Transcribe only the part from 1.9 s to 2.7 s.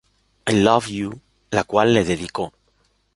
le dedicó.